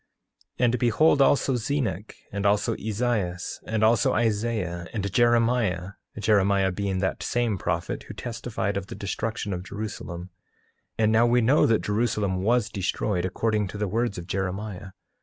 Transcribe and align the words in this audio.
8:20 0.57 0.65
And 0.65 0.79
behold, 0.79 1.21
also 1.21 1.55
Zenock, 1.55 2.15
and 2.31 2.43
also 2.43 2.75
Ezias, 2.77 3.59
and 3.67 3.83
also 3.83 4.13
Isaiah, 4.13 4.87
and 4.93 5.13
Jeremiah, 5.13 5.91
(Jeremiah 6.17 6.71
being 6.71 6.97
that 7.01 7.21
same 7.21 7.59
prophet 7.59 8.01
who 8.07 8.15
testified 8.15 8.77
of 8.77 8.87
the 8.87 8.95
destruction 8.95 9.53
of 9.53 9.61
Jerusalem) 9.61 10.31
and 10.97 11.11
now 11.11 11.27
we 11.27 11.41
know 11.41 11.67
that 11.67 11.83
Jerusalem 11.83 12.37
was 12.37 12.71
destroyed 12.71 13.25
according 13.25 13.67
to 13.67 13.77
the 13.77 13.87
words 13.87 14.17
of 14.17 14.25
Jeremiah. 14.25 14.89